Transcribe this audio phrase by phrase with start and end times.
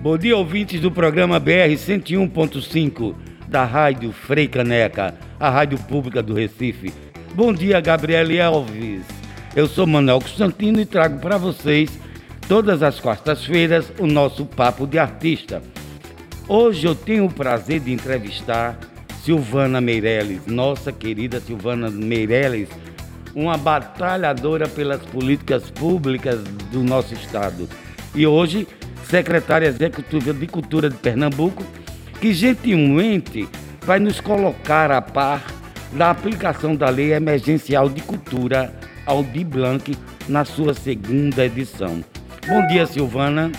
[0.00, 3.14] Bom dia, ouvintes do programa BR 101.5
[3.48, 6.92] da Rádio Frei Caneca, a rádio pública do Recife.
[7.34, 9.02] Bom dia, Gabriele Alves.
[9.54, 11.98] Eu sou Manuel Constantino e trago para vocês,
[12.48, 15.62] todas as quartas-feiras, o nosso Papo de Artista.
[16.48, 18.78] Hoje eu tenho o prazer de entrevistar
[19.24, 22.68] Silvana Meirelles, nossa querida Silvana Meirelles,
[23.36, 26.42] uma batalhadora pelas políticas públicas
[26.72, 27.68] do nosso estado.
[28.14, 28.66] E hoje
[29.04, 31.62] secretária executiva de Cultura de Pernambuco,
[32.18, 33.46] que gentilmente
[33.82, 35.44] vai nos colocar a par
[35.92, 38.72] da aplicação da Lei Emergencial de Cultura
[39.04, 39.94] Aldi Blanc
[40.26, 42.02] na sua segunda edição.
[42.48, 43.52] Bom dia, Silvana.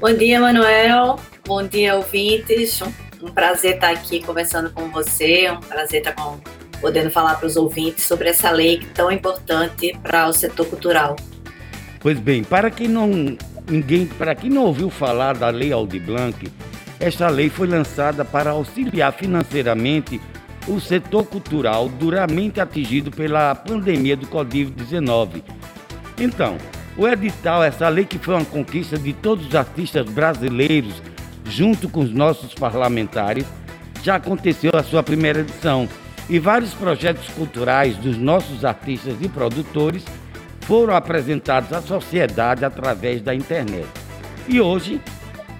[0.00, 1.18] Bom dia, Manuel.
[1.44, 2.80] Bom dia, ouvintes.
[3.20, 5.50] Um prazer estar aqui conversando com você.
[5.50, 6.38] Um prazer estar com,
[6.82, 11.16] podendo falar para os ouvintes sobre essa lei tão importante para o setor cultural.
[12.00, 13.36] Pois bem, para quem não
[13.70, 16.52] ninguém, para quem não ouviu falar da Lei Aldi Blanc,
[16.98, 20.20] esta lei foi lançada para auxiliar financeiramente
[20.66, 25.42] o setor cultural duramente atingido pela pandemia do Covid-19.
[26.18, 26.58] Então,
[26.96, 31.00] o edital, essa lei que foi uma conquista de todos os artistas brasileiros,
[31.44, 33.46] junto com os nossos parlamentares,
[34.02, 35.88] já aconteceu a sua primeira edição
[36.28, 40.04] e vários projetos culturais dos nossos artistas e produtores
[40.62, 43.86] foram apresentados à sociedade através da internet.
[44.48, 45.00] E hoje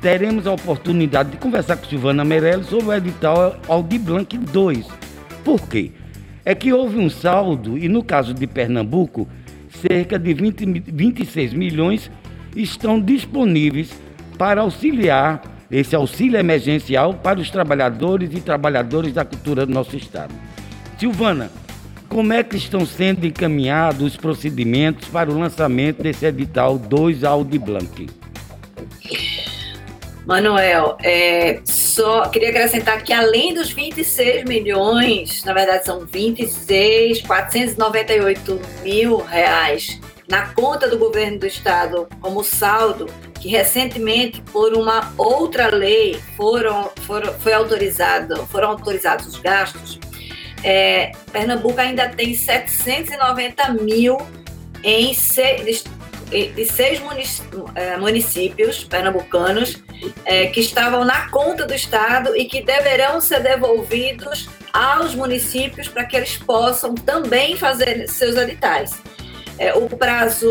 [0.01, 4.87] teremos a oportunidade de conversar com Silvana Meirelles sobre o edital Aldi Blanc 2.
[5.45, 5.93] Por quê?
[6.45, 9.29] É que houve um saldo, e no caso de Pernambuco,
[9.71, 12.11] cerca de 20, 26 milhões
[12.55, 13.93] estão disponíveis
[14.37, 20.35] para auxiliar esse auxílio emergencial para os trabalhadores e trabalhadoras da cultura do nosso estado.
[21.03, 21.51] Silvana,
[22.09, 27.59] como é que estão sendo encaminhados os procedimentos para o lançamento desse edital 2 Audi
[27.59, 28.09] Blanc?
[30.25, 38.61] Manuel, é, só queria acrescentar que além dos 26 milhões, na verdade são 26, 498
[38.85, 43.07] mil reais na conta do governo do estado como saldo,
[43.41, 49.99] que recentemente por uma outra lei foram, foram, foi autorizado, foram autorizados os gastos
[50.63, 54.19] é, Pernambuco ainda tem 790 mil
[54.85, 55.85] em seis,
[56.31, 57.01] de seis
[57.75, 59.83] é, municípios pernambucanos
[60.25, 66.05] é, que estavam na conta do Estado e que deverão ser devolvidos aos municípios para
[66.05, 69.01] que eles possam também fazer seus editais.
[69.59, 70.49] É, o prazo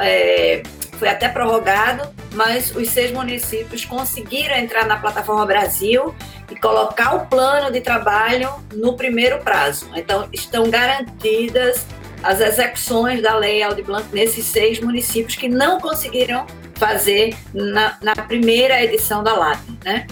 [0.00, 0.62] é,
[0.98, 6.14] foi até prorrogado, mas os seis municípios conseguiram entrar na plataforma Brasil
[6.50, 9.88] e colocar o plano de trabalho no primeiro prazo.
[9.94, 11.86] Então, estão garantidas
[12.22, 18.14] as execuções da Lei Aldi Blanc nesses seis municípios que não conseguiram fazer na, na
[18.14, 19.60] primeira edição da LAB.
[19.84, 20.06] Né?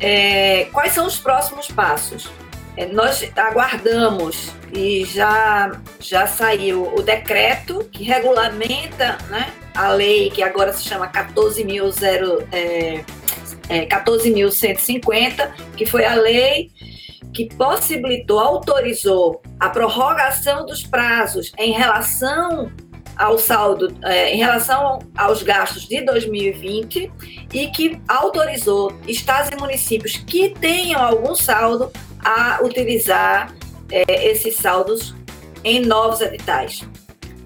[0.00, 2.30] É, quais são os próximos passos?
[2.76, 10.42] É, nós aguardamos e já, já saiu o decreto que regulamenta né, a lei que
[10.42, 13.04] agora se chama 14.000 é,
[13.68, 16.72] é, 14.150, que foi a lei
[17.32, 22.72] que possibilitou, autorizou a prorrogação dos prazos em relação
[23.16, 27.12] ao saldo, é, em relação aos gastos de 2020
[27.54, 31.92] e que autorizou estados e municípios que tenham algum saldo
[32.24, 33.54] a utilizar
[33.92, 35.14] é, esses saldos
[35.62, 36.84] em novos editais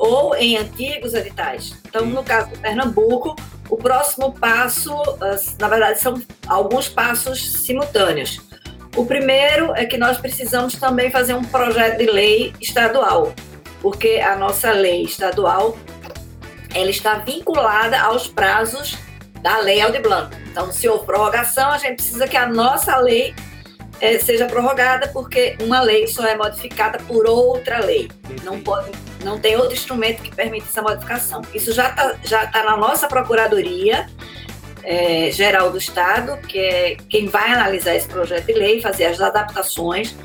[0.03, 1.81] ou em antigos editais.
[1.87, 3.37] Então, no caso do Pernambuco,
[3.71, 4.93] o próximo passo,
[5.61, 8.41] na verdade, são alguns passos simultâneos.
[8.97, 13.33] O primeiro é que nós precisamos também fazer um projeto de lei estadual,
[13.81, 15.79] porque a nossa lei estadual
[16.75, 18.99] ela está vinculada aos prazos
[19.41, 20.37] da lei Aldi Blanc.
[20.51, 23.33] Então, se houve prorrogação, a gente precisa que a nossa lei
[24.03, 28.11] é, seja prorrogada, porque uma lei só é modificada por outra lei.
[28.43, 28.91] Não pode
[29.23, 31.41] não tem outro instrumento que permita essa modificação.
[31.55, 34.09] Isso já está já tá na nossa Procuradoria
[34.83, 39.21] é, Geral do Estado, que é quem vai analisar esse projeto de lei, fazer as
[39.21, 40.17] adaptações.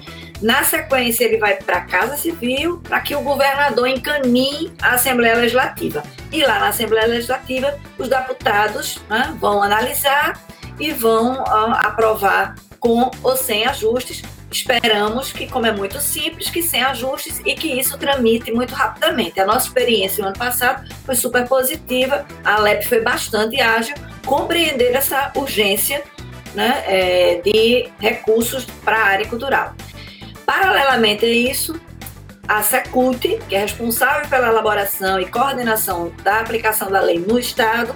[0.42, 5.36] Na sequência, ele vai para a Casa Civil para que o governador encaminhe a Assembleia
[5.36, 6.02] Legislativa.
[6.32, 10.42] E lá na Assembleia Legislativa, os deputados né, vão analisar
[10.80, 16.64] e vão uh, aprovar com ou sem ajustes, Esperamos que, como é muito simples, que
[16.64, 19.40] sem ajustes e que isso tramite muito rapidamente.
[19.40, 23.96] A nossa experiência no ano passado foi super positiva, a LEP foi bastante ágil,
[24.26, 26.04] compreender essa urgência
[26.56, 29.76] né, é, de recursos para a área cultural.
[30.46, 31.80] Paralelamente a isso,
[32.48, 37.94] a Secult, que é responsável pela elaboração e coordenação da aplicação da lei no Estado,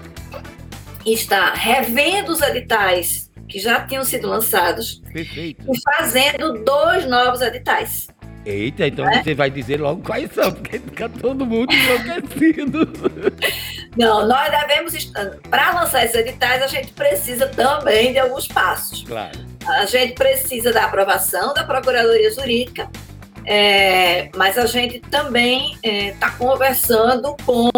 [1.05, 5.63] está revendo os editais que já tinham sido lançados Perfeito.
[5.69, 8.07] e fazendo dois novos editais.
[8.45, 9.21] Eita, então é?
[9.21, 12.89] você vai dizer logo quais são, porque fica todo mundo enlouquecido.
[13.95, 15.11] Não, nós devemos,
[15.49, 19.03] para lançar esses editais, a gente precisa também de alguns passos.
[19.03, 19.37] Claro.
[19.67, 22.89] A gente precisa da aprovação da Procuradoria Jurídica,
[23.45, 27.69] é, mas a gente também está é, conversando com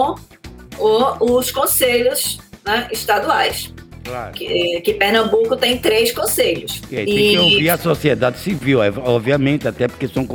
[0.78, 3.73] o, os conselhos né, estaduais.
[4.04, 4.34] Claro.
[4.34, 6.82] Que, que, Pernambuco tem três conselhos.
[6.92, 7.32] E aí, tem e...
[7.32, 10.28] que ouvir a sociedade civil, é, obviamente, até porque são,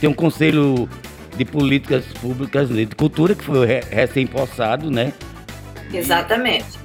[0.00, 0.88] tem um conselho
[1.36, 5.12] de políticas públicas de cultura que foi recém-possado, né?
[5.92, 6.84] Exatamente.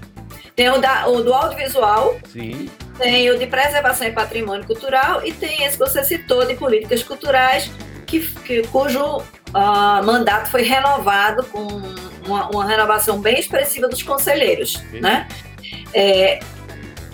[0.55, 2.69] Tem o, da, o do audiovisual, Sim.
[2.97, 7.01] tem o de preservação e patrimônio cultural e tem esse que você citou de políticas
[7.03, 7.71] culturais,
[8.05, 11.65] que, que cujo uh, mandato foi renovado com
[12.25, 14.99] uma, uma, renovação bem expressiva dos conselheiros, Sim.
[14.99, 15.27] né?
[15.93, 16.39] É,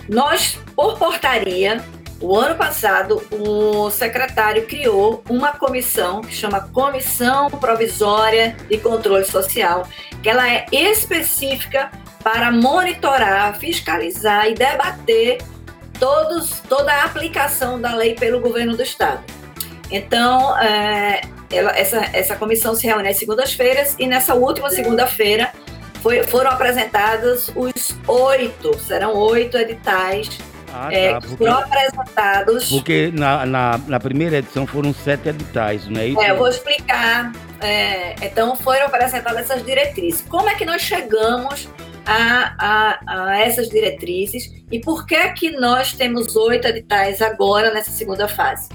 [0.08, 1.84] nós, por portaria,
[2.20, 9.86] o ano passado, o secretário criou uma comissão que chama Comissão Provisória de Controle Social,
[10.22, 11.90] que ela é específica
[12.22, 15.38] para monitorar, fiscalizar e debater
[16.00, 19.22] todos, toda a aplicação da lei pelo governo do estado.
[19.90, 21.20] Então, é,
[21.52, 25.52] ela, essa, essa comissão se reúne às segundas-feiras e nessa última segunda-feira
[26.06, 30.38] foi, foram apresentados os oito, serão oito editais
[30.72, 32.68] ah, é, tá, porque, foram apresentados.
[32.68, 36.20] Porque na, na, na, primeira edição foram sete editais, não é isso?
[36.20, 37.32] É, eu vou explicar.
[37.60, 40.22] É, então foram apresentadas essas diretrizes.
[40.28, 41.68] Como é que nós chegamos
[42.04, 47.90] a, a, a, essas diretrizes e por que que nós temos oito editais agora nessa
[47.90, 48.68] segunda fase?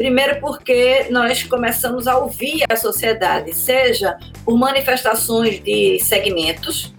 [0.00, 4.16] Primeiro, porque nós começamos a ouvir a sociedade, seja
[4.46, 6.94] por manifestações de segmentos,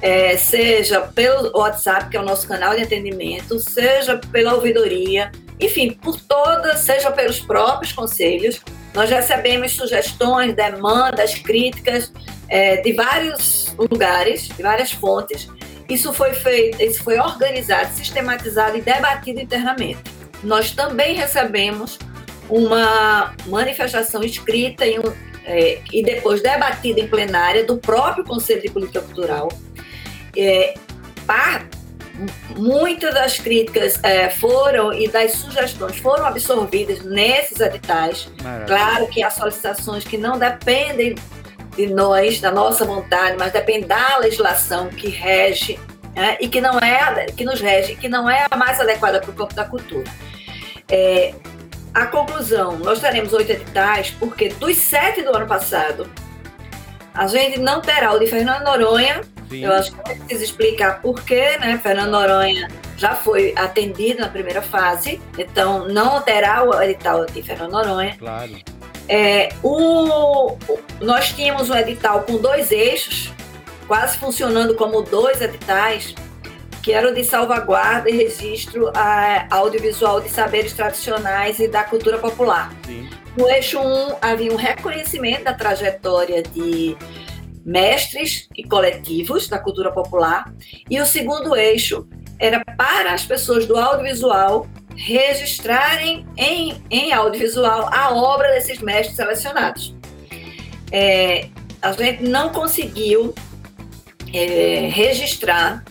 [0.00, 5.90] é, seja pelo WhatsApp, que é o nosso canal de atendimento, seja pela ouvidoria, enfim,
[5.90, 8.60] por todas, seja pelos próprios conselhos.
[8.94, 12.12] Nós recebemos sugestões, demandas, críticas
[12.48, 15.48] é, de vários lugares, de várias fontes.
[15.88, 19.98] Isso foi feito, isso foi organizado, sistematizado e debatido internamente.
[20.44, 21.98] Nós também recebemos
[22.48, 25.12] uma manifestação escrita um,
[25.44, 29.48] é, e depois debatida em plenária do próprio Conselho de Política Cultural.
[30.36, 30.74] É,
[31.26, 31.66] par,
[32.56, 38.30] muitas das críticas é, foram e das sugestões foram absorvidas nesses editais.
[38.42, 38.66] Maravilha.
[38.66, 41.14] Claro que há solicitações que não dependem
[41.76, 45.78] de nós, da nossa vontade, mas dependem da legislação que rege
[46.14, 49.30] né, e que não é que nos rege, que não é a mais adequada para
[49.30, 50.04] o campo da cultura.
[50.90, 51.32] É,
[51.94, 56.08] a conclusão, nós teremos oito editais, porque dos sete do ano passado,
[57.14, 59.22] a gente não terá o de Fernando Noronha.
[59.48, 59.64] Sim.
[59.64, 61.80] Eu acho que preciso explicar por quê, né?
[61.82, 67.72] Fernando Noronha já foi atendido na primeira fase, então não terá o edital de Fernando
[67.72, 68.16] Noronha.
[68.18, 68.56] Claro.
[69.08, 70.56] É, o,
[71.00, 73.32] nós tínhamos um edital com dois eixos,
[73.86, 76.14] quase funcionando como dois editais,
[76.82, 82.18] que era o de salvaguarda e registro a, audiovisual de saberes tradicionais e da cultura
[82.18, 82.72] popular.
[82.86, 83.08] Sim.
[83.36, 86.96] No eixo 1 havia um reconhecimento da trajetória de
[87.64, 90.52] mestres e coletivos da cultura popular,
[90.88, 92.08] e o segundo eixo
[92.38, 94.66] era para as pessoas do audiovisual
[94.96, 99.94] registrarem em, em audiovisual a obra desses mestres selecionados.
[100.90, 101.48] É,
[101.82, 103.34] a gente não conseguiu
[104.32, 105.84] é, registrar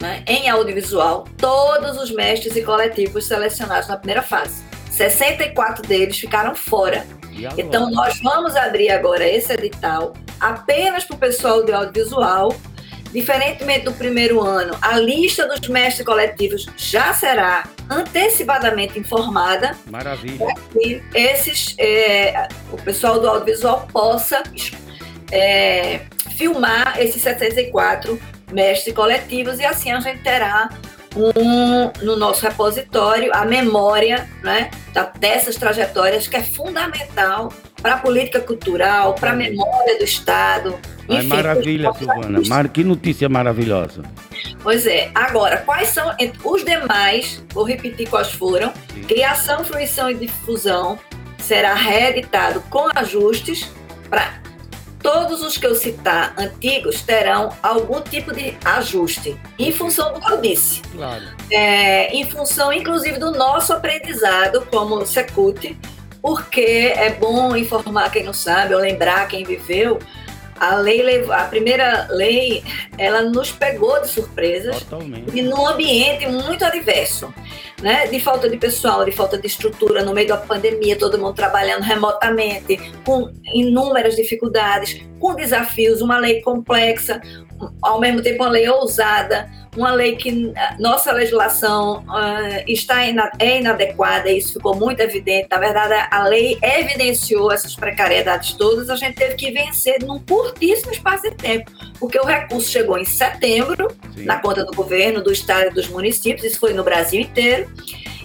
[0.00, 4.64] né, em audiovisual todos os mestres e coletivos selecionados na primeira fase.
[4.90, 7.06] 64 deles ficaram fora.
[7.58, 12.54] Então, nós vamos abrir agora esse edital apenas para o pessoal de audiovisual.
[13.12, 19.76] Diferentemente do primeiro ano, a lista dos mestres coletivos já será antecipadamente informada.
[19.86, 20.38] Maravilha.
[20.38, 24.42] Para que esses, é, o pessoal do audiovisual possa
[25.30, 26.00] é,
[26.36, 28.20] filmar esses 64
[28.52, 30.68] mestres coletivos, e assim a gente terá
[31.16, 34.70] um, no nosso repositório a memória né,
[35.18, 40.78] dessas trajetórias que é fundamental para a política cultural, para a memória do Estado.
[41.08, 42.40] Enfim, maravilha, Silvana.
[42.48, 44.02] Mar, que notícia maravilhosa.
[44.62, 45.10] Pois é.
[45.14, 46.12] Agora, quais são
[46.44, 47.44] os demais?
[47.52, 48.72] Vou repetir quais foram.
[48.92, 49.02] Sim.
[49.02, 50.98] Criação, fruição e difusão
[51.38, 53.70] será reeditado com ajustes
[54.10, 54.40] para
[55.02, 60.32] todos os que eu citar antigos terão algum tipo de ajuste, em função do que
[60.32, 60.82] eu disse.
[60.92, 61.24] Claro.
[61.50, 65.76] É, em função, inclusive, do nosso aprendizado como Secult,
[66.20, 69.98] porque é bom informar quem não sabe ou lembrar quem viveu
[70.58, 72.64] a lei, a primeira lei,
[72.98, 75.36] ela nos pegou de surpresas Totalmente.
[75.36, 77.32] e num ambiente muito adverso,
[77.82, 78.06] né?
[78.06, 81.82] De falta de pessoal, de falta de estrutura no meio da pandemia, todo mundo trabalhando
[81.82, 87.20] remotamente, com inúmeras dificuldades, com desafios, uma lei complexa,
[87.82, 93.58] ao mesmo tempo uma lei ousada, uma lei que nossa legislação uh, está ina, é
[93.60, 95.48] inadequada, isso ficou muito evidente.
[95.50, 100.92] Na verdade, a lei evidenciou essas precariedades todas, a gente teve que vencer num curtíssimo
[100.92, 101.70] espaço de tempo,
[102.00, 104.24] porque o recurso chegou em setembro, Sim.
[104.24, 107.70] na conta do governo, do estado e dos municípios, isso foi no Brasil inteiro,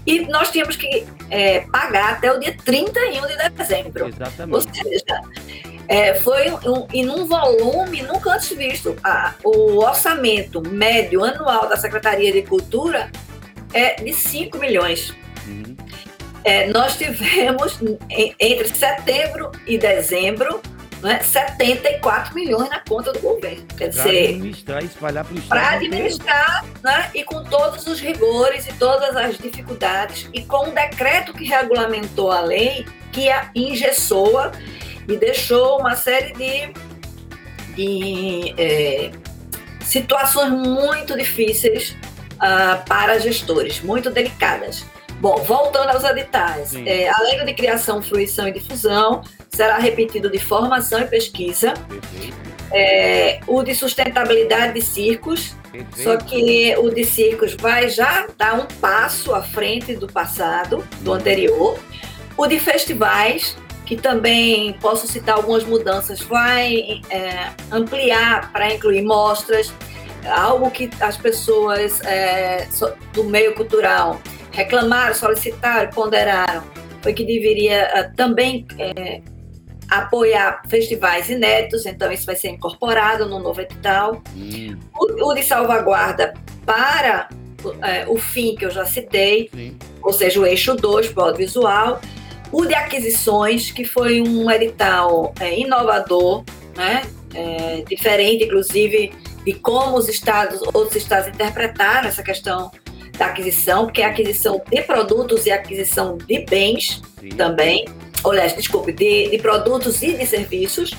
[0.05, 4.07] e nós tínhamos que é, pagar até o dia 31 de dezembro.
[4.07, 4.55] Exatamente.
[4.55, 5.21] Ou seja,
[5.91, 8.95] é, foi um, em um volume nunca antes visto.
[9.03, 13.11] A, o orçamento médio anual da Secretaria de Cultura
[13.73, 15.13] é de 5 milhões.
[15.45, 15.75] Uhum.
[16.45, 17.77] É, nós tivemos,
[18.09, 20.61] em, entre setembro e dezembro,
[21.01, 23.65] né, 74 milhões na conta do governo.
[23.77, 28.65] Quer dizer, administrar e espalhar para o Para administrar, né, e com todos os rigores
[28.65, 34.51] e todas as dificuldades, e com o decreto que regulamentou a lei, que a engessou
[35.07, 36.73] e deixou uma série de,
[37.75, 39.11] de é,
[39.83, 41.95] situações muito difíceis
[42.35, 44.85] uh, para gestores, muito delicadas.
[45.19, 50.39] Bom, voltando aos editais, é, a lei de criação, fruição e difusão será repetido de
[50.39, 51.73] formação e pesquisa.
[52.71, 55.55] É, o de sustentabilidade de circos,
[55.95, 61.13] só que o de circos vai já dar um passo à frente do passado, do
[61.13, 61.77] anterior.
[62.35, 63.55] O de festivais
[63.91, 69.73] que também posso citar algumas mudanças, vai é, ampliar para incluir mostras,
[70.25, 72.69] algo que as pessoas é,
[73.11, 74.21] do meio cultural
[74.53, 76.63] reclamaram, solicitaram, ponderaram,
[77.01, 79.19] foi que deveria é, também é,
[79.89, 84.23] apoiar festivais inéditos, então isso vai ser incorporado no novo edital.
[84.33, 84.77] Hum.
[84.97, 86.33] O, o, de salvaguarda
[86.65, 87.27] para
[87.81, 89.77] é, o fim que eu já citei, Sim.
[90.01, 91.99] ou seja, o eixo 2 para o audiovisual,
[92.51, 96.43] o de aquisições, que foi um edital é, inovador,
[96.75, 97.03] né?
[97.33, 99.13] É, diferente, inclusive,
[99.45, 102.71] de como os estados, outros estados interpretaram essa questão
[103.17, 107.29] da aquisição, porque é aquisição de produtos e aquisição de bens Sim.
[107.29, 107.85] também,
[108.25, 110.91] aliás, desculpe, de, de, produtos e de serviços.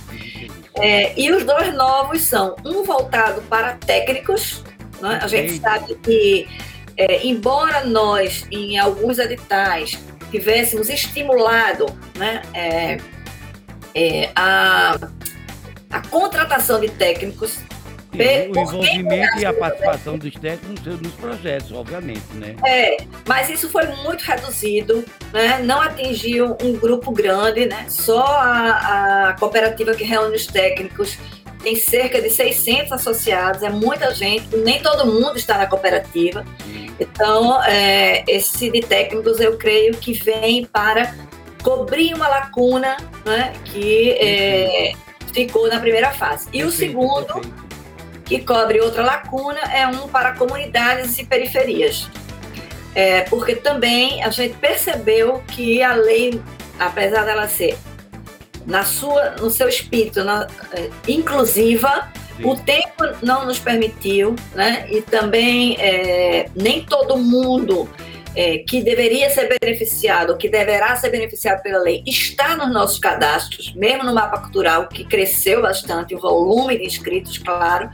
[0.79, 4.65] É, e os dois novos são um voltado para técnicos,
[5.01, 5.19] né?
[5.21, 6.49] a gente sabe que,
[6.97, 9.99] é, embora nós, em alguns editais,
[10.33, 11.87] tivéssemos estimulado
[12.17, 12.97] né, é,
[13.95, 14.99] é, a,
[15.91, 17.59] a contratação de técnicos
[18.15, 22.55] o envolvimento e a participação dos técnicos nos projetos, obviamente, né?
[22.67, 25.61] É, mas isso foi muito reduzido, né?
[25.61, 27.87] Não atingiu um grupo grande, né?
[27.89, 31.17] Só a, a cooperativa que reúne os técnicos
[31.63, 36.45] tem cerca de 600 associados, é muita gente, nem todo mundo está na cooperativa.
[36.99, 41.15] Então, é, esse de técnicos eu creio que vem para
[41.63, 44.93] cobrir uma lacuna né, que é,
[45.33, 46.49] ficou na primeira fase.
[46.53, 47.41] E o segundo,
[48.25, 52.09] que cobre outra lacuna, é um para comunidades e periferias.
[52.95, 56.43] É, porque também a gente percebeu que a lei,
[56.79, 57.79] apesar dela ser
[58.67, 62.45] na sua, no seu espírito na, é, inclusiva, Sim.
[62.45, 64.87] o tempo não nos permitiu, né?
[64.91, 67.89] E também é, nem todo mundo
[68.35, 73.75] é, que deveria ser beneficiado, que deverá ser beneficiado pela lei, está nos nossos cadastros,
[73.75, 77.91] mesmo no mapa cultural, que cresceu bastante, o volume de inscritos, claro.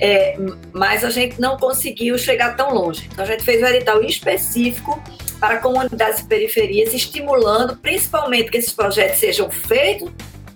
[0.00, 0.36] É,
[0.72, 3.08] mas a gente não conseguiu chegar tão longe.
[3.12, 5.02] Então a gente fez um edital específico
[5.42, 10.08] para comunidades e periferias, estimulando principalmente que esses projetos sejam feitos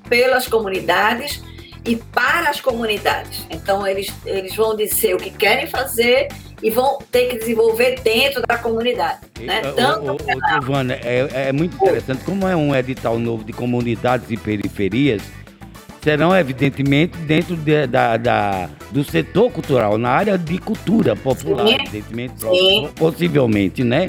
[0.08, 1.42] pelas comunidades
[1.84, 3.44] e para as comunidades.
[3.50, 6.28] Então, eles, eles vão dizer o que querem fazer
[6.62, 9.22] e vão ter que desenvolver dentro da comunidade.
[9.40, 9.60] Né?
[9.74, 14.36] Tanto o, Giovana, é, é muito interessante, como é um edital novo de comunidades e
[14.36, 15.20] periferias,
[16.00, 21.74] serão evidentemente dentro de, da, da, do setor cultural, na área de cultura popular, sim,
[21.74, 22.88] evidentemente, sim.
[22.94, 24.06] possivelmente, né?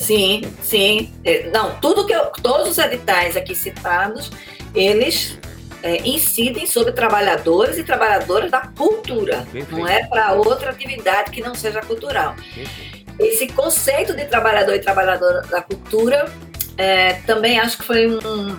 [0.00, 1.12] Sim, sim.
[1.22, 4.30] É, não, tudo que eu, todos os editais aqui citados,
[4.74, 5.38] eles
[5.82, 9.46] é, incidem sobre trabalhadores e trabalhadoras da cultura.
[9.52, 9.76] Perfeito.
[9.76, 12.34] Não é para outra atividade que não seja cultural.
[12.34, 13.10] Perfeito.
[13.18, 16.32] Esse conceito de trabalhador e trabalhadora da cultura
[16.78, 18.58] é, também acho que foi um,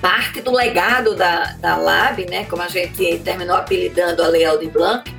[0.00, 4.70] parte do legado da, da LAB, né, como a gente terminou apelidando a Lei Aldir
[4.70, 5.12] Blanc,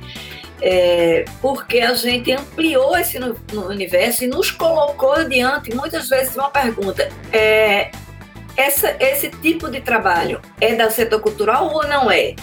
[0.60, 6.34] é, porque a gente ampliou esse no, no universo e nos colocou diante muitas vezes
[6.36, 7.90] uma pergunta: é,
[8.56, 12.34] essa, esse tipo de trabalho é do setor cultural ou não é?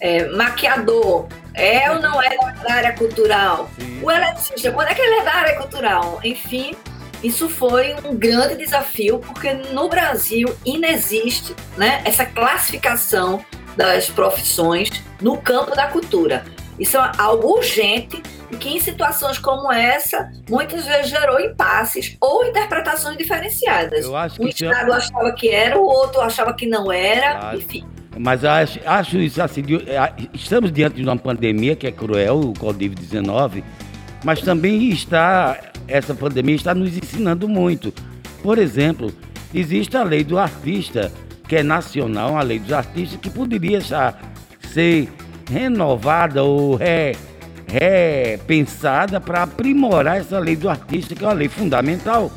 [0.00, 3.70] é maquiador, é ou não é da área cultural?
[3.78, 4.00] Sim.
[4.02, 6.20] O eletricista, quando é que ele é da área cultural?
[6.22, 6.76] Enfim,
[7.22, 13.44] isso foi um grande desafio, porque no Brasil inexiste né, essa classificação
[13.76, 16.44] das profissões no campo da cultura.
[16.78, 22.44] Isso é algo urgente e que em situações como essa, muitas vezes gerou impasses ou
[22.44, 24.04] interpretações diferenciadas.
[24.04, 27.84] Eu acho que um Estado achava que era, o outro achava que não era, enfim.
[28.18, 32.52] Mas acho, acho isso assim, é, estamos diante de uma pandemia que é cruel, o
[32.54, 33.62] Covid-19,
[34.24, 37.92] mas também está, essa pandemia está nos ensinando muito.
[38.42, 39.12] Por exemplo,
[39.52, 41.12] existe a lei do artista,
[41.46, 44.14] que é nacional, a lei dos artistas, que poderia já
[44.72, 45.08] ser
[45.50, 47.16] renovada ou re,
[47.66, 52.30] repensada para aprimorar essa lei do artista, que é uma lei fundamental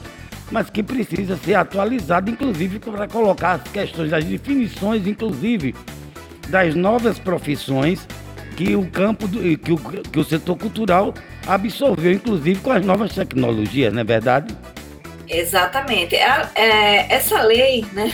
[0.51, 5.75] mas que precisa ser atualizado, inclusive para colocar as questões das definições, inclusive
[6.48, 8.08] das novas profissões
[8.58, 11.13] que o campo do, que, o, que o setor cultural
[11.48, 14.56] absorveu, inclusive com as novas tecnologias, não é verdade?
[15.28, 16.16] Exatamente.
[16.16, 18.12] É, essa lei, né?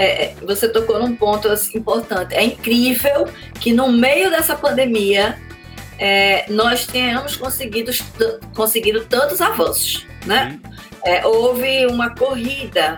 [0.00, 2.34] É, é, você tocou num ponto assim, importante.
[2.34, 3.28] É incrível
[3.60, 5.38] que no meio dessa pandemia
[5.98, 7.92] é, nós tenhamos conseguido,
[8.56, 10.58] conseguido tantos avanços, né?
[11.04, 12.96] É, houve uma corrida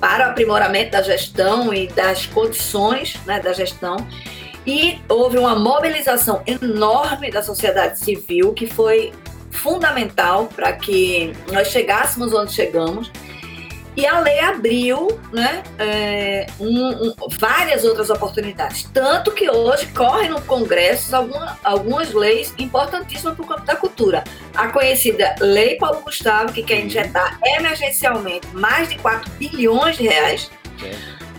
[0.00, 3.96] para o aprimoramento da gestão e das condições né, da gestão,
[4.66, 9.12] e houve uma mobilização enorme da sociedade civil que foi
[9.52, 13.12] fundamental para que nós chegássemos onde chegamos.
[13.96, 18.82] E a lei abriu né, é, um, um, várias outras oportunidades.
[18.92, 24.22] Tanto que hoje correm no Congresso alguma, algumas leis importantíssimas para o campo da cultura.
[24.54, 30.50] A conhecida Lei Paulo Gustavo, que quer injetar emergencialmente mais de 4 bilhões de reais.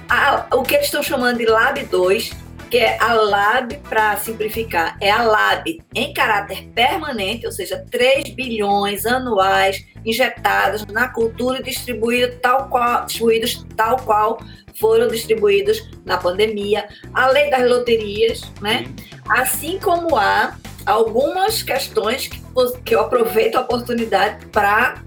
[0.10, 2.32] A, o que eles estão chamando de Lab 2,
[2.70, 8.30] que é a LAB, para simplificar, é a LAB em caráter permanente, ou seja, 3
[8.32, 14.40] bilhões anuais injetados na cultura e distribuídos tal qual, distribuídos tal qual
[14.76, 18.86] foram distribuídos na pandemia, a lei das loterias, né?
[19.28, 22.42] Assim como há algumas questões que,
[22.86, 25.02] que eu aproveito a oportunidade para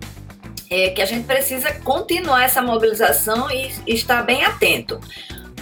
[0.69, 5.01] é, que a gente precisa continuar essa mobilização e, e estar bem atento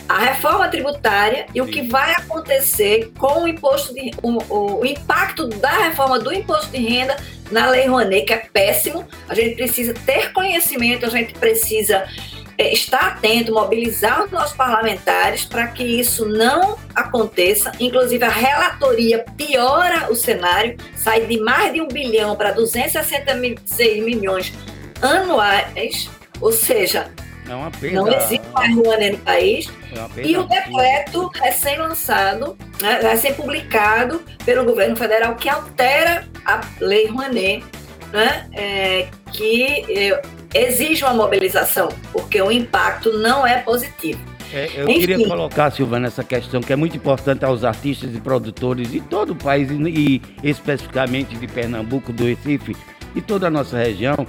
[0.08, 5.46] a reforma tributária e o que vai acontecer com o imposto de o, o, impacto
[5.46, 7.16] da reforma do imposto de renda
[7.50, 9.06] na Lei Rouanet, que é péssimo.
[9.28, 12.08] A gente precisa ter conhecimento, a gente precisa
[12.56, 17.70] é, estar atento, mobilizar os nossos parlamentares para que isso não aconteça.
[17.78, 24.54] Inclusive, a relatoria piora o cenário, sai de mais de um bilhão para 266 milhões
[25.02, 26.08] anuais,
[26.40, 27.12] ou seja,
[27.48, 27.96] é uma perda.
[27.96, 29.70] Não existe mais Rouanet no país.
[30.16, 37.64] É e o decreto recém-lançado, né, recém-publicado pelo governo federal, que altera a lei Rouanet,
[38.12, 40.22] né, é, que é,
[40.54, 44.20] exige uma mobilização, porque o impacto não é positivo.
[44.52, 45.00] É, eu Enfim.
[45.00, 49.30] queria colocar, Silvana, essa questão que é muito importante aos artistas e produtores de todo
[49.30, 52.74] o país e, e especificamente de Pernambuco, do Recife
[53.14, 54.26] e toda a nossa região,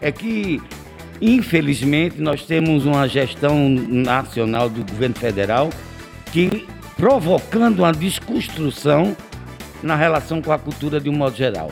[0.00, 0.62] é que
[1.20, 5.70] Infelizmente, nós temos uma gestão nacional do governo federal
[6.32, 9.16] que provocando uma desconstrução
[9.82, 11.70] na relação com a cultura de um modo geral.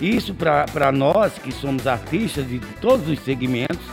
[0.00, 3.86] Isso, para nós que somos artistas de todos os segmentos,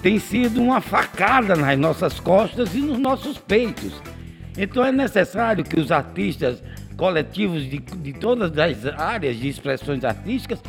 [0.00, 3.92] tem sido uma facada nas nossas costas e nos nossos peitos.
[4.56, 6.62] Então é necessário que os artistas
[6.96, 10.62] coletivos de, de todas as áreas de expressões artísticas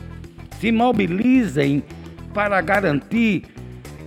[0.59, 1.83] se mobilizem
[2.35, 3.45] para garantir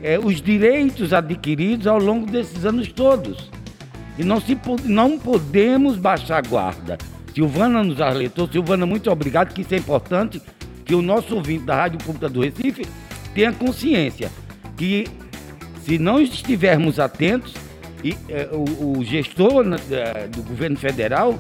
[0.02, 3.50] é, os direitos adquiridos ao longo desses anos todos.
[4.18, 6.98] E não, se, não podemos baixar guarda.
[7.34, 8.46] Silvana nos alertou.
[8.46, 10.42] Silvana, muito obrigado, que isso é importante
[10.84, 12.86] que o nosso ouvinte da Rádio Pública do Recife
[13.34, 14.30] tenha consciência
[14.76, 15.06] que
[15.82, 17.54] se não estivermos atentos,
[18.04, 21.38] e, é, o, o, gestor é, do governo federal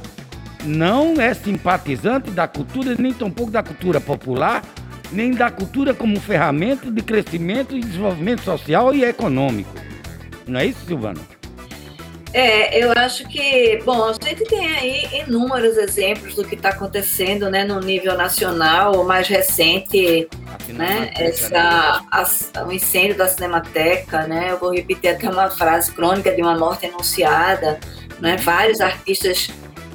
[0.64, 4.62] não é simpatizante da cultura, nem tampouco da cultura popular,
[5.10, 9.70] nem da cultura como ferramenta de crescimento e desenvolvimento social e econômico.
[10.46, 11.20] Não é isso, Silvana?
[12.32, 17.50] É, eu acho que, bom, a gente tem aí inúmeros exemplos do que está acontecendo,
[17.50, 20.28] né, no nível nacional, o mais recente,
[20.68, 22.00] né, essa, né?
[22.12, 26.56] a, o incêndio da Cinemateca, né, eu vou repetir até uma frase crônica de uma
[26.56, 27.80] morte anunciada,
[28.20, 29.48] né, vários artistas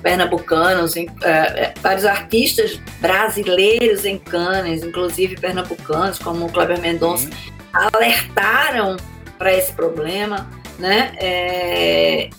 [0.04, 7.30] pernambucanos, em, é, é, vários artistas brasileiros em Cannes, inclusive pernambucanos, como o Kleber Mendonça,
[7.72, 8.98] alertaram
[9.40, 11.14] para esse problema, né?
[11.18, 12.30] É,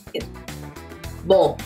[1.25, 1.57] bom,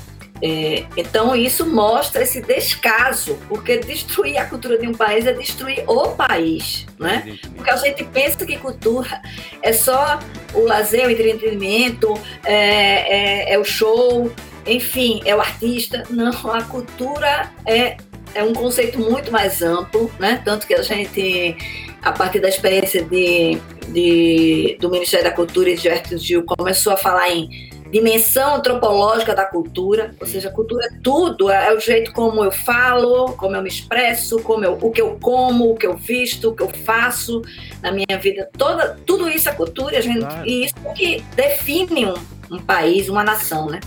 [0.40, 5.82] é, então isso mostra esse descaso, porque destruir a cultura de um país é destruir
[5.86, 7.36] o país, né?
[7.56, 9.20] Porque a gente pensa que cultura
[9.62, 10.18] é só
[10.54, 14.32] o lazer, o entretenimento, é, é, é o show,
[14.66, 16.04] enfim, é o artista.
[16.10, 17.96] Não, a cultura é,
[18.34, 20.40] é um conceito muito mais amplo, né?
[20.44, 21.56] Tanto que a gente,
[22.02, 26.92] a partir da experiência de, de do Ministério da Cultura e de Gilberto Gil, começou
[26.92, 31.80] a falar em dimensão antropológica da cultura, ou seja, a cultura é tudo, é o
[31.80, 35.74] jeito como eu falo, como eu me expresso, como eu, o que eu como, o
[35.74, 37.42] que eu visto, o que eu faço
[37.82, 40.46] na minha vida, toda, tudo isso é cultura, gente, claro.
[40.46, 42.14] e isso que define um,
[42.50, 43.80] um, país, uma nação, né?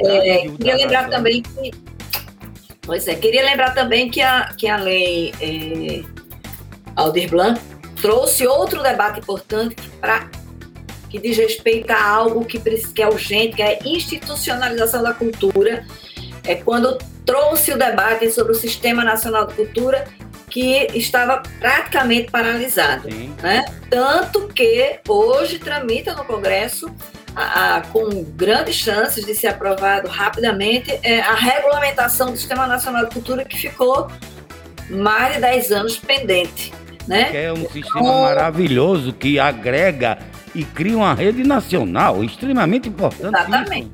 [0.00, 1.70] É, queria lembrar também que,
[2.82, 6.02] pois é, queria lembrar também que a, que a lei é,
[6.96, 7.60] Aldir Blanc
[8.00, 10.28] trouxe outro debate importante para
[11.08, 15.86] que diz respeito a algo que, que é urgente, que é a institucionalização da cultura.
[16.44, 20.06] É quando trouxe o debate sobre o Sistema Nacional de Cultura,
[20.48, 23.08] que estava praticamente paralisado.
[23.42, 23.64] Né?
[23.90, 26.90] Tanto que hoje tramita no Congresso,
[27.38, 33.06] a, a, com grandes chances de ser aprovado rapidamente, é, a regulamentação do Sistema Nacional
[33.06, 34.10] de Cultura, que ficou
[34.90, 36.72] mais de 10 anos pendente.
[37.06, 37.30] Né?
[37.46, 40.18] é um sistema então, maravilhoso que agrega
[40.54, 43.34] e cria uma rede nacional extremamente importante.
[43.34, 43.90] Exatamente.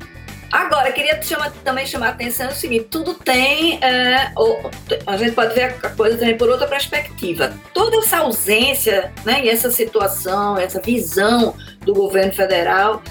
[0.50, 3.78] Agora, queria chamar, também chamar a atenção o seguinte: tudo tem.
[3.82, 4.32] É,
[5.04, 7.52] a gente pode ver a coisa também por outra perspectiva.
[7.72, 13.02] Toda essa ausência né, e essa situação, essa visão do governo federal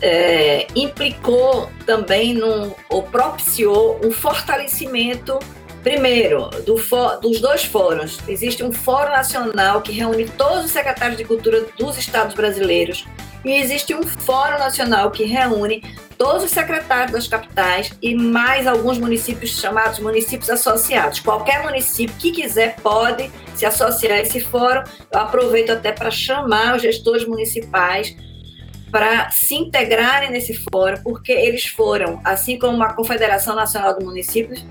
[0.00, 5.38] é, implicou também, num, ou propiciou um fortalecimento
[5.82, 6.74] Primeiro, do
[7.20, 11.96] dos dois fóruns, existe um fórum nacional que reúne todos os secretários de cultura dos
[11.96, 13.06] estados brasileiros
[13.44, 15.82] e existe um fórum nacional que reúne
[16.18, 21.20] todos os secretários das capitais e mais alguns municípios chamados municípios associados.
[21.20, 24.82] Qualquer município que quiser pode se associar a esse fórum.
[25.12, 28.16] Eu aproveito até para chamar os gestores municipais
[28.90, 34.64] para se integrarem nesse fórum, porque eles foram, assim como a Confederação Nacional de Municípios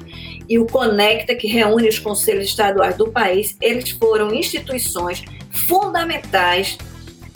[0.50, 6.78] e o Conecta, que reúne os conselhos estaduais do país, eles foram instituições fundamentais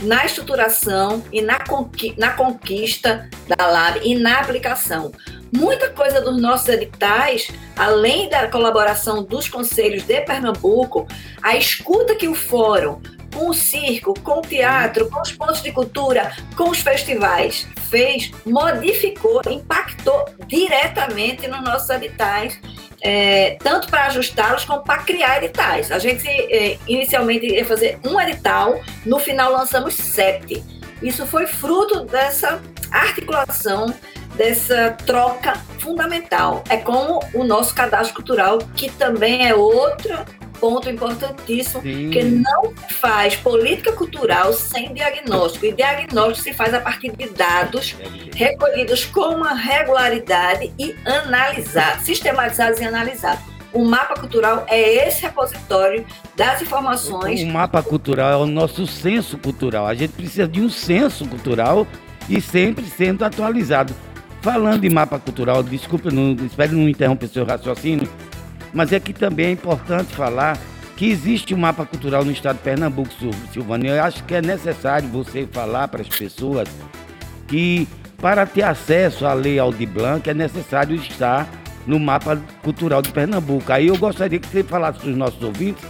[0.01, 5.11] na estruturação e na, conqui na conquista da LAB e na aplicação.
[5.51, 11.07] Muita coisa dos nossos editais, além da colaboração dos conselhos de Pernambuco,
[11.41, 13.01] a escuta que o fórum
[13.33, 18.31] com o circo, com o teatro, com os pontos de cultura, com os festivais, fez,
[18.45, 22.59] modificou, impactou diretamente nos nossos editais,
[23.01, 25.91] é, tanto para ajustá-los como para criar editais.
[25.91, 30.63] A gente é, inicialmente ia fazer um edital, no final lançamos sete.
[31.01, 33.93] Isso foi fruto dessa articulação,
[34.35, 36.63] dessa troca fundamental.
[36.69, 40.25] É como o nosso cadastro cultural, que também é outra
[40.61, 42.11] ponto importantíssimo, Sim.
[42.11, 45.65] que não faz política cultural sem diagnóstico.
[45.65, 47.95] E diagnóstico se faz a partir de dados
[48.35, 53.43] recolhidos com uma regularidade e analisados, sistematizados e analisados.
[53.73, 57.41] O mapa cultural é esse repositório das informações.
[57.41, 59.87] O mapa cultural é o nosso senso cultural.
[59.87, 61.87] A gente precisa de um senso cultural
[62.29, 63.95] e sempre sendo atualizado.
[64.41, 68.09] Falando em mapa cultural, desculpe, não, espero não interromper seu raciocínio,
[68.73, 70.57] mas é que também é importante falar
[70.95, 73.09] que existe um mapa cultural no estado de Pernambuco,
[73.51, 73.87] Silvano.
[73.87, 76.69] Eu acho que é necessário você falar para as pessoas
[77.47, 81.49] que para ter acesso à Lei Aldir Blanc é necessário estar
[81.87, 83.71] no mapa cultural de Pernambuco.
[83.71, 85.83] Aí eu gostaria que você falasse para os nossos ouvintes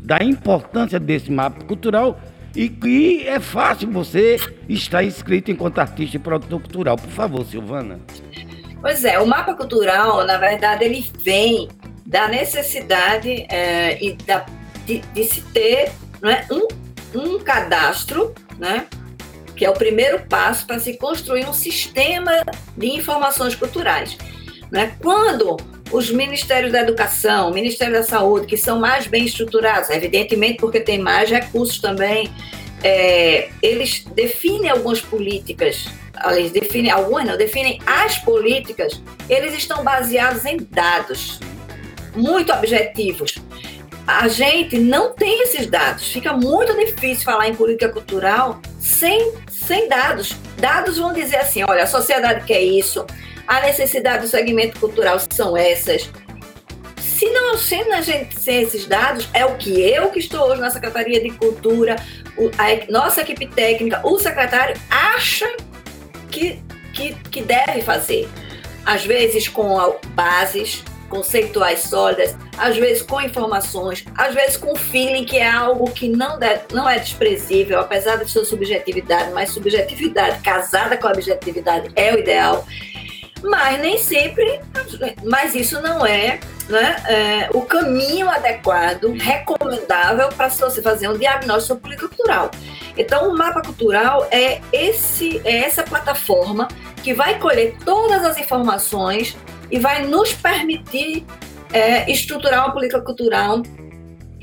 [0.00, 2.18] da importância desse mapa cultural
[2.54, 4.36] e que é fácil você
[4.68, 6.96] estar inscrito enquanto artista e produtor cultural.
[6.96, 8.00] Por favor, Silvana.
[8.80, 11.68] Pois é, o mapa cultural, na verdade, ele vem
[12.06, 14.46] da necessidade é, e da,
[14.86, 15.90] de, de, se ter
[16.22, 16.68] é, um,
[17.18, 18.86] um cadastro, né,
[19.56, 22.32] que é o primeiro passo para se construir um sistema
[22.76, 24.16] de informações culturais.
[24.70, 24.94] Né?
[25.02, 25.56] Quando
[25.90, 30.80] os ministérios da educação, o Ministério da Saúde, que são mais bem estruturados, evidentemente porque
[30.80, 32.32] tem mais recursos também,
[32.84, 35.86] é, eles definem algumas políticas,
[36.36, 41.40] eles definem algumas não, definem as políticas, eles estão baseados em dados
[42.16, 43.34] muito objetivos.
[44.06, 46.06] A gente não tem esses dados.
[46.06, 50.36] Fica muito difícil falar em política cultural sem, sem dados.
[50.58, 53.04] Dados vão dizer assim: olha, a sociedade quer isso,
[53.46, 56.08] a necessidade do segmento cultural são essas.
[56.98, 60.60] Se não sendo a gente sem esses dados, é o que eu que estou hoje
[60.60, 61.96] na Secretaria de Cultura,
[62.58, 65.50] a nossa equipe técnica, o secretário acha
[66.30, 68.28] que, que, que deve fazer.
[68.84, 75.38] Às vezes com bases conceituais sólidas, às vezes com informações, às vezes com feeling, que
[75.38, 80.96] é algo que não, deve, não é desprezível, apesar de sua subjetividade, mas subjetividade casada
[80.96, 82.66] com a objetividade é o ideal.
[83.42, 84.60] Mas nem sempre,
[85.22, 91.80] mas isso não é né, é, o caminho adequado, recomendável para você fazer um diagnóstico
[91.80, 92.50] político cultural.
[92.96, 96.66] Então, o mapa cultural é, esse, é essa plataforma
[97.02, 99.36] que vai colher todas as informações
[99.70, 101.24] e vai nos permitir
[101.72, 103.62] é, estruturar uma política cultural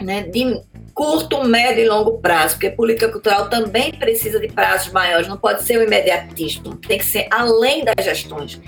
[0.02, 0.62] né, de
[0.94, 5.64] curto, médio e longo prazo, porque política cultural também precisa de prazos maiores, não pode
[5.64, 8.62] ser o imediatismo, tem que ser além das gestões.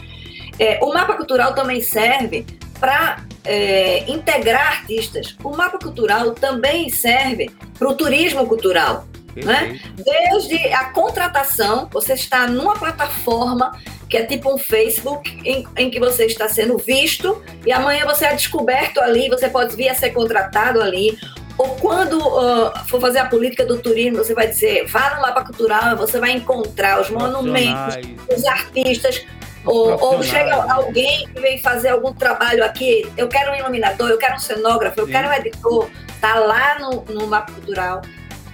[0.57, 2.45] É, o mapa cultural também serve
[2.79, 5.35] para é, integrar artistas.
[5.43, 9.05] O mapa cultural também serve para o turismo cultural.
[9.35, 9.79] Né?
[9.95, 13.77] Desde a contratação, você está numa plataforma
[14.09, 18.25] que é tipo um Facebook em, em, que você está sendo visto e amanhã você
[18.25, 21.17] é descoberto ali, você pode vir a ser contratado ali.
[21.57, 25.43] Ou quando uh, for fazer a política do turismo, você vai dizer, vá no mapa
[25.43, 27.95] cultural, você vai encontrar os monumentos,
[28.29, 29.25] os artistas,
[29.65, 34.17] ou, ou, chega alguém que vem fazer algum trabalho aqui, eu quero um iluminador, eu
[34.17, 35.11] quero um cenógrafo, eu Sim.
[35.13, 35.89] quero um editor,
[36.21, 38.01] tá lá no, no mapa cultural.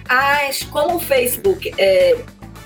[0.08, 2.16] As, como o Facebook, é,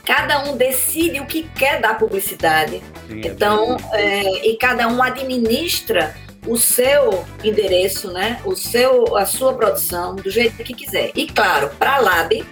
[0.07, 2.83] cada um decide o que quer dar publicidade.
[3.09, 6.15] Sim, é então, é, e cada um administra
[6.47, 8.41] o seu endereço, né?
[8.45, 11.11] O seu, a sua produção do jeito que quiser.
[11.15, 12.47] E claro, para a Lab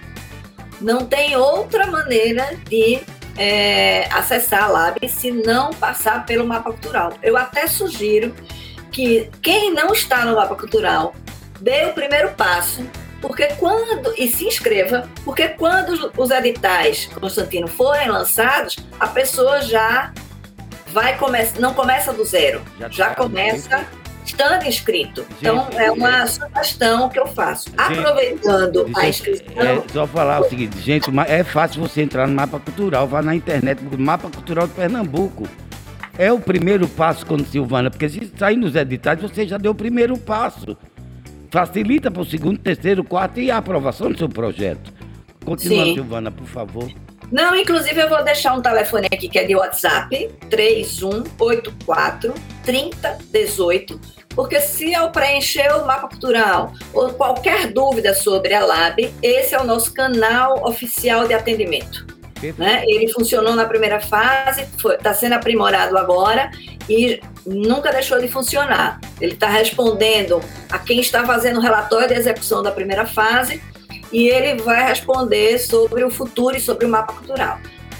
[0.81, 2.99] não tem outra maneira de
[3.37, 7.13] é, acessar a Lab se não passar pelo mapa cultural.
[7.23, 8.35] Eu até sugiro
[8.91, 11.15] que quem não está no mapa cultural
[11.61, 12.85] dê o primeiro passo,
[13.21, 20.13] porque quando e se inscreva, porque quando os editais Constantino forem lançados, a pessoa já
[20.87, 23.85] vai começar, não começa do zero, já, já tá começa
[24.25, 25.25] estando inscrito.
[25.39, 26.27] Então, gente, então, é uma é...
[26.27, 27.69] sugestão que eu faço.
[27.69, 29.61] Gente, Aproveitando a inscrição.
[29.61, 33.35] É, só falar o seguinte, gente, é fácil você entrar no mapa cultural, vá na
[33.35, 35.47] internet, mapa cultural de Pernambuco.
[36.17, 39.75] É o primeiro passo, quando Silvana, porque se sair nos editais, você já deu o
[39.75, 40.77] primeiro passo.
[41.55, 44.91] Facilita para o segundo, terceiro, quarto e a aprovação do seu projeto.
[45.45, 45.93] Continua, Sim.
[45.93, 46.91] Silvana, por favor.
[47.31, 54.59] Não, inclusive eu vou deixar um telefone aqui que é de WhatsApp, 3184 3018, porque
[54.59, 59.63] se eu preencher o mapa cultural ou qualquer dúvida sobre a Lab, esse é o
[59.63, 62.05] nosso canal oficial de atendimento.
[62.57, 62.83] Né?
[62.87, 66.51] Ele funcionou na primeira fase, está sendo aprimorado agora
[66.89, 68.99] e nunca deixou de funcionar.
[69.19, 73.61] Ele está respondendo a quem está fazendo o relatório de execução da primeira fase
[74.11, 77.59] e ele vai responder sobre o futuro e sobre o mapa cultural.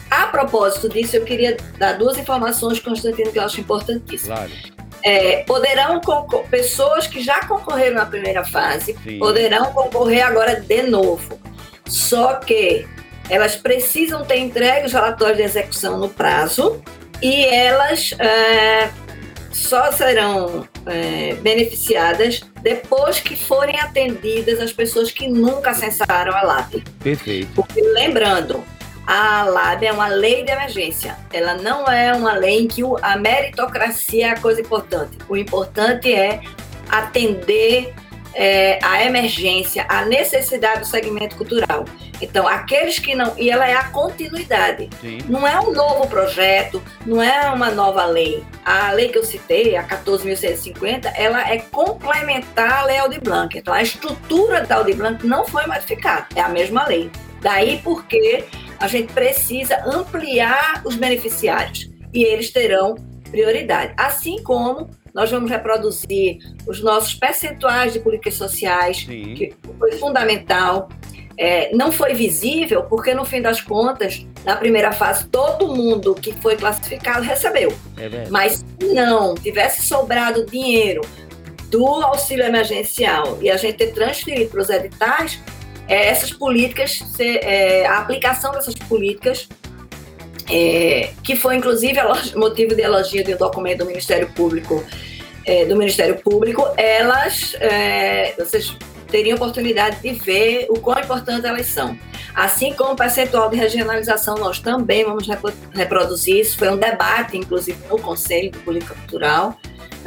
[0.09, 4.37] A propósito disso, eu queria dar duas informações, Constantino, que eu acho importantíssimas.
[4.37, 4.75] Claro.
[5.03, 6.01] É, poderão
[6.49, 9.19] pessoas que já concorreram na primeira fase Sim.
[9.19, 11.39] poderão concorrer agora de novo.
[11.85, 12.87] Só que
[13.29, 16.81] elas precisam ter entregue os relatórios de execução no prazo
[17.21, 18.89] e elas é,
[19.51, 26.83] só serão é, beneficiadas depois que forem atendidas as pessoas que nunca acessaram a LAB.
[27.01, 27.49] Perfeito.
[27.55, 28.63] Porque, lembrando,
[29.07, 31.15] a LAB é uma lei de emergência.
[31.31, 35.17] Ela não é uma lei em que a meritocracia é a coisa importante.
[35.29, 36.41] O importante é
[36.89, 37.93] atender
[38.35, 41.85] é, a emergência, a necessidade do segmento cultural.
[42.21, 43.33] Então, aqueles que não.
[43.37, 44.89] E ela é a continuidade.
[45.01, 45.19] Sim.
[45.27, 48.43] Não é um novo projeto, não é uma nova lei.
[48.63, 53.57] A lei que eu citei, a 14.150, ela é complementar a lei Aldir Blanc.
[53.57, 57.09] Então, a estrutura da Aldir Blanc não foi modificada, é a mesma lei.
[57.41, 58.43] Daí porque
[58.79, 62.95] a gente precisa ampliar os beneficiários e eles terão
[63.29, 63.93] prioridade.
[63.97, 69.33] Assim como nós vamos reproduzir os nossos percentuais de políticas sociais, Sim.
[69.33, 70.89] que foi fundamental.
[71.37, 76.33] É, não foi visível porque, no fim das contas, na primeira fase, todo mundo que
[76.33, 77.73] foi classificado recebeu.
[77.97, 81.01] É Mas se não tivesse sobrado dinheiro
[81.69, 85.41] do auxílio emergencial e a gente ter transferido para os editais,
[85.87, 89.47] é, essas políticas, é, a aplicação dessas políticas
[90.49, 91.99] é, que foi inclusive
[92.35, 94.83] motivo de elogio do documento do Ministério Público,
[95.45, 98.75] é, do Ministério Público, elas, é, vocês
[99.09, 101.97] teriam oportunidade de ver o quão importante elas são.
[102.33, 105.27] Assim como o percentual de regionalização, nós também vamos
[105.73, 106.57] reproduzir isso.
[106.57, 109.57] Foi um debate, inclusive, no Conselho de Política Cultural.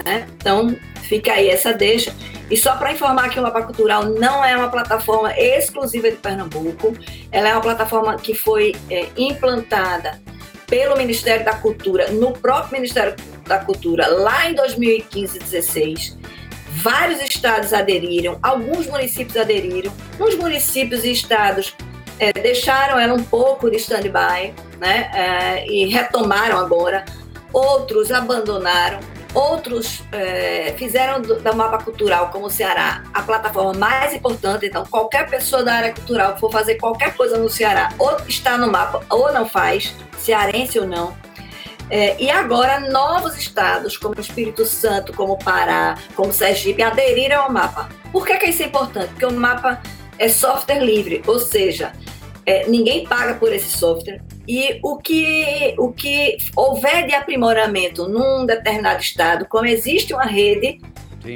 [0.04, 0.26] Né?
[0.36, 2.14] Então, fica aí essa deixa.
[2.50, 6.94] E só para informar que o Mapa Cultural não é uma plataforma exclusiva de Pernambuco,
[7.30, 10.20] ela é uma plataforma que foi é, implantada
[10.66, 13.14] pelo Ministério da Cultura, no próprio Ministério
[13.48, 16.16] da Cultura, lá em 2015 16.
[16.70, 21.74] Vários estados aderiram, alguns municípios aderiram, uns municípios e estados
[22.18, 27.04] é, deixaram ela um pouco de stand-by né, é, e retomaram agora,
[27.52, 29.00] outros abandonaram,
[29.34, 34.66] outros é, fizeram do, mapa cultural, como o Ceará, a plataforma mais importante.
[34.66, 38.56] Então, qualquer pessoa da área cultural que for fazer qualquer coisa no Ceará, ou está
[38.58, 41.16] no mapa ou não faz, cearense ou não.
[41.90, 47.88] É, e agora, novos estados, como Espírito Santo, como Pará, como Sergipe, aderiram ao mapa.
[48.12, 49.08] Por que, que isso é importante?
[49.08, 49.80] Porque o mapa
[50.18, 51.92] é software livre, ou seja,
[52.44, 54.20] é, ninguém paga por esse software.
[54.46, 60.80] E o que, o que houver de aprimoramento num determinado estado, como existe uma rede,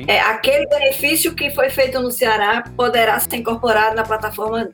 [0.06, 4.70] é, aquele benefício que foi feito no Ceará poderá ser incorporado na plataforma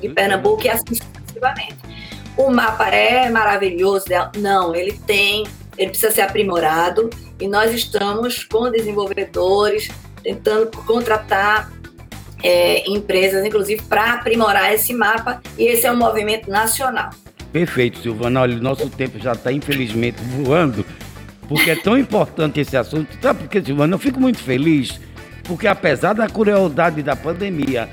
[0.00, 1.95] de Pernambuco e assim sucessivamente
[2.36, 4.30] o mapa é maravilhoso, né?
[4.36, 5.46] não, ele tem,
[5.78, 9.88] ele precisa ser aprimorado e nós estamos com desenvolvedores
[10.22, 11.70] tentando contratar
[12.42, 17.10] é, empresas, inclusive, para aprimorar esse mapa e esse é um movimento nacional.
[17.52, 18.42] Perfeito, Silvana.
[18.42, 20.84] Olha, nosso tempo já está infelizmente voando,
[21.48, 23.08] porque é tão importante esse assunto.
[23.22, 23.94] Sabe por quê, Silvana?
[23.94, 25.00] Eu fico muito feliz,
[25.44, 27.88] porque apesar da crueldade da pandemia,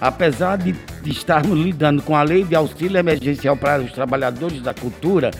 [0.00, 5.30] apesar de, estarmos lidando com a lei de auxílio emergencial para os trabalhadores da cultura,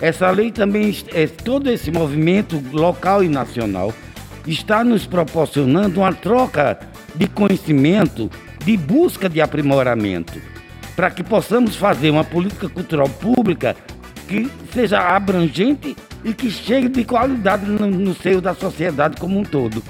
[0.00, 3.92] essa lei também, é, todo esse movimento local e nacional,
[4.46, 6.78] está nos proporcionando uma troca
[7.14, 8.30] de conhecimento,
[8.64, 10.40] de busca de aprimoramento,
[10.96, 13.76] para que possamos fazer uma política cultural pública
[14.28, 19.42] que seja abrangente e que chegue de qualidade no, no seio da sociedade como um
[19.42, 19.82] todo.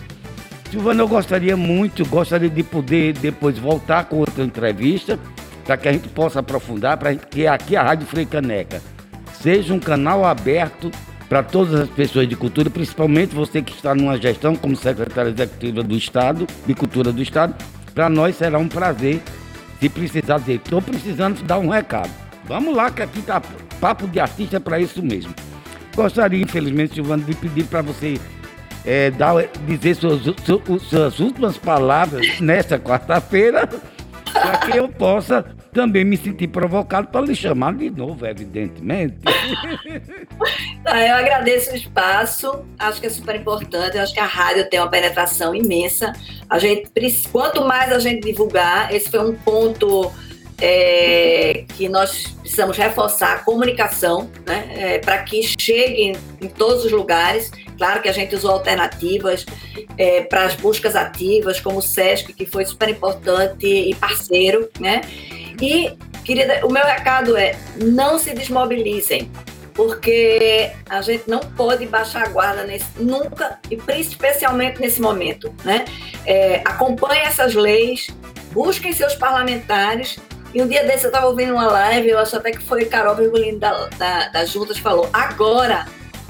[0.74, 5.16] Silvana, eu gostaria muito, gostaria de poder depois voltar com outra entrevista,
[5.64, 8.82] para que a gente possa aprofundar, para que aqui a Rádio Frei Caneca
[9.40, 10.90] seja um canal aberto
[11.28, 15.80] para todas as pessoas de cultura, principalmente você que está numa gestão como secretária executiva
[15.80, 17.54] do Estado, de Cultura do Estado.
[17.94, 19.22] Para nós será um prazer,
[19.78, 22.10] se precisar dizer, estou precisando dar um recado.
[22.46, 23.40] Vamos lá, que aqui está
[23.80, 25.32] papo de artista para isso mesmo.
[25.94, 28.18] Gostaria, infelizmente, Silvana, de pedir para você
[28.84, 30.22] é, dar, dizer suas,
[30.82, 33.68] suas últimas palavras nesta quarta-feira,
[34.32, 39.18] para que eu possa também me sentir provocado para lhe chamar de novo, evidentemente.
[40.86, 44.78] Ah, eu agradeço o espaço, acho que é super importante, acho que a rádio tem
[44.78, 46.12] uma penetração imensa.
[46.48, 46.90] A gente,
[47.32, 50.12] quanto mais a gente divulgar, esse foi um ponto
[50.60, 56.92] é, que nós precisamos reforçar a comunicação, né, é, para que chegue em todos os
[56.92, 57.50] lugares.
[57.76, 59.44] Claro que a gente usou alternativas
[59.98, 65.02] é, para as buscas ativas, como o SESC, que foi super importante e parceiro, né?
[65.60, 69.30] E, querida, o meu recado é: não se desmobilizem,
[69.74, 75.84] porque a gente não pode baixar a guarda nesse, nunca, e especialmente nesse momento, né?
[76.24, 78.08] É, acompanhe essas leis,
[78.52, 80.18] busquem seus parlamentares
[80.54, 83.16] e um dia desse eu estava ouvindo uma live, eu acho até que foi Carol
[83.16, 85.84] Virgulino da, da, da Juntas falou, agora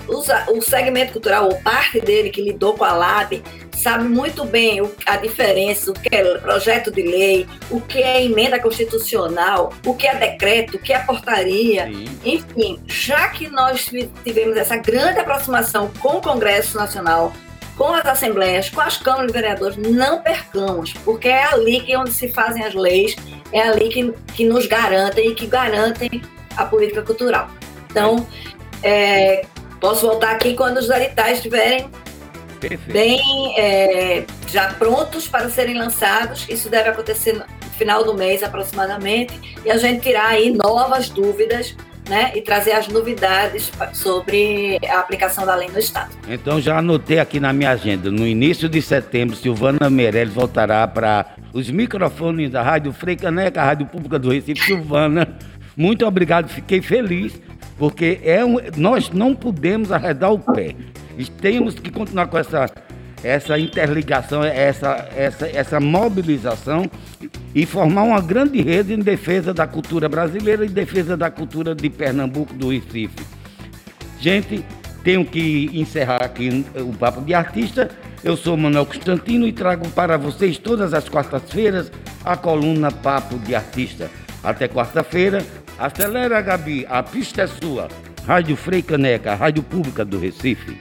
[0.08, 3.42] o segmento cultural, ou parte dele que lidou com a LAB,
[3.76, 8.58] sabe muito bem a diferença, o que é projeto de lei, o que é emenda
[8.58, 11.86] constitucional, o que é decreto, o que é portaria.
[11.86, 12.18] Sim.
[12.24, 13.90] Enfim, já que nós
[14.24, 17.32] tivemos essa grande aproximação com o Congresso Nacional,
[17.76, 21.98] com as assembleias, com as câmaras de vereadores, não percamos, porque é ali que é
[21.98, 23.16] onde se fazem as leis,
[23.52, 26.22] é ali que, que nos garantem e que garantem
[26.56, 27.50] a política cultural.
[27.90, 28.26] Então,
[28.82, 29.44] é,
[29.84, 31.86] posso voltar aqui quando os editais estiverem
[32.58, 32.90] Perfeito.
[32.90, 33.20] bem
[33.58, 36.48] é, já prontos para serem lançados.
[36.48, 37.44] Isso deve acontecer no
[37.76, 41.76] final do mês aproximadamente, e a gente tirar aí novas dúvidas
[42.08, 46.10] né, e trazer as novidades sobre a aplicação da lei no Estado.
[46.28, 51.34] Então já anotei aqui na minha agenda, no início de setembro, Silvana Meirelles voltará para
[51.52, 54.64] os microfones da Rádio Frei Caneca, a Rádio Pública do Recife.
[54.64, 55.36] Silvana,
[55.76, 57.38] muito obrigado, fiquei feliz,
[57.78, 60.74] porque é um, nós não podemos arredar o pé.
[61.40, 62.70] Temos que continuar com essa
[63.24, 66.84] essa interligação, essa, essa, essa mobilização
[67.54, 71.88] e formar uma grande rede em defesa da cultura brasileira e defesa da cultura de
[71.88, 73.24] Pernambuco, do Recife.
[74.20, 74.64] Gente,
[75.02, 77.90] tenho que encerrar aqui o Papo de Artista.
[78.22, 81.90] Eu sou Manuel Constantino e trago para vocês todas as quartas-feiras
[82.24, 84.10] a coluna Papo de Artista.
[84.42, 85.42] Até quarta-feira.
[85.78, 86.86] Acelera, Gabi.
[86.88, 87.88] A pista é sua.
[88.26, 90.80] Rádio Frei Caneca, Rádio Pública do Recife.